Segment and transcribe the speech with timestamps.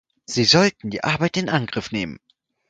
[0.25, 2.17] Sie sollten die Arbeit in Angriff nehmen!